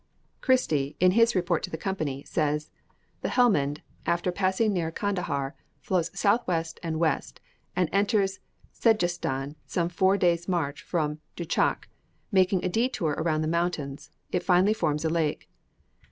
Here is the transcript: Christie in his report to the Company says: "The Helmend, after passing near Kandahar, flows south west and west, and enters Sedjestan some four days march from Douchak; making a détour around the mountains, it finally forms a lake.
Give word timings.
Christie 0.41 0.95
in 0.99 1.11
his 1.11 1.35
report 1.35 1.61
to 1.61 1.69
the 1.69 1.77
Company 1.77 2.23
says: 2.23 2.71
"The 3.21 3.29
Helmend, 3.29 3.81
after 4.07 4.31
passing 4.31 4.73
near 4.73 4.89
Kandahar, 4.89 5.53
flows 5.79 6.09
south 6.19 6.47
west 6.47 6.79
and 6.81 6.97
west, 6.99 7.39
and 7.75 7.87
enters 7.91 8.39
Sedjestan 8.73 9.57
some 9.67 9.89
four 9.89 10.17
days 10.17 10.47
march 10.47 10.81
from 10.81 11.19
Douchak; 11.35 11.87
making 12.31 12.65
a 12.65 12.67
détour 12.67 13.13
around 13.17 13.43
the 13.43 13.47
mountains, 13.47 14.09
it 14.31 14.41
finally 14.41 14.73
forms 14.73 15.05
a 15.05 15.09
lake. 15.09 15.51